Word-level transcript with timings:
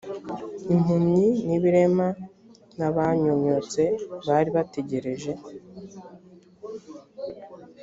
impumyi 0.73 1.27
n 1.47 1.49
ibirema 1.57 2.07
n 2.77 2.79
abanyunyutse 2.89 3.81
bari 4.27 4.49
bategereje 4.55 5.31